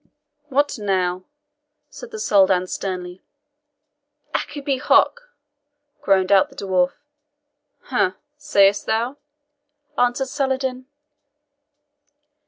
"What 0.49 0.79
now?" 0.79 1.25
said 1.91 2.09
the 2.09 2.17
Soldan 2.17 2.65
sternly. 2.65 3.21
"ACCIPE 4.33 4.79
HOC!" 4.81 5.29
groaned 6.01 6.31
out 6.31 6.49
the 6.49 6.55
dwarf. 6.55 6.93
"Ha! 7.81 8.15
sayest 8.35 8.87
thou?" 8.87 9.17
answered 9.99 10.25
Saladin. 10.29 10.87